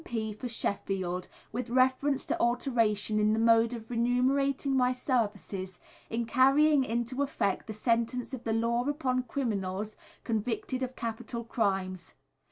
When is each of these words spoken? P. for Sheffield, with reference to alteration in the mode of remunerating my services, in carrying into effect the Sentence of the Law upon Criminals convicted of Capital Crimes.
P. 0.03 0.33
for 0.33 0.49
Sheffield, 0.49 1.27
with 1.51 1.69
reference 1.69 2.25
to 2.25 2.39
alteration 2.39 3.19
in 3.19 3.33
the 3.33 3.39
mode 3.39 3.71
of 3.75 3.91
remunerating 3.91 4.75
my 4.75 4.93
services, 4.93 5.79
in 6.09 6.25
carrying 6.25 6.83
into 6.83 7.21
effect 7.21 7.67
the 7.67 7.73
Sentence 7.75 8.33
of 8.33 8.43
the 8.43 8.51
Law 8.53 8.85
upon 8.87 9.21
Criminals 9.21 9.95
convicted 10.23 10.81
of 10.81 10.95
Capital 10.95 11.43
Crimes. 11.43 12.15